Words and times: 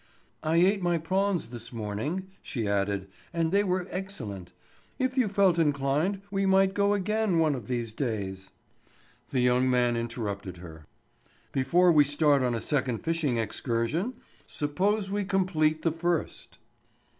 "I 0.41 0.55
ate 0.55 0.81
my 0.81 0.97
prawns 0.97 1.49
this 1.49 1.71
morning," 1.71 2.25
she 2.41 2.67
added, 2.67 3.07
"and 3.31 3.51
they 3.51 3.63
were 3.63 3.87
excellent. 3.91 4.51
If 4.97 5.15
you 5.15 5.27
felt 5.27 5.59
inclined 5.59 6.21
we 6.31 6.47
might 6.47 6.73
go 6.73 6.95
again 6.95 7.37
one 7.37 7.53
of 7.53 7.67
these 7.67 7.93
days." 7.93 8.49
The 9.29 9.41
young 9.41 9.69
man 9.69 9.95
interrupted 9.95 10.57
her: 10.57 10.87
"Before 11.51 11.91
we 11.91 12.03
start 12.03 12.41
on 12.41 12.55
a 12.55 12.59
second 12.61 13.03
fishing 13.03 13.37
excursion, 13.37 14.15
suppose 14.47 15.11
we 15.11 15.23
complete 15.23 15.83
the 15.83 15.91
first?" 15.91 16.57